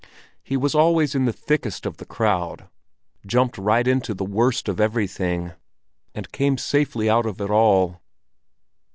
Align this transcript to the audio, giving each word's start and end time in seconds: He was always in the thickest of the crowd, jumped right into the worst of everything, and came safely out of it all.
He 0.41 0.57
was 0.57 0.73
always 0.73 1.13
in 1.13 1.25
the 1.25 1.31
thickest 1.31 1.85
of 1.85 1.97
the 1.97 2.07
crowd, 2.07 2.67
jumped 3.23 3.55
right 3.59 3.87
into 3.87 4.15
the 4.15 4.25
worst 4.25 4.67
of 4.67 4.81
everything, 4.81 5.51
and 6.15 6.31
came 6.31 6.57
safely 6.57 7.07
out 7.07 7.27
of 7.27 7.39
it 7.39 7.51
all. 7.51 8.01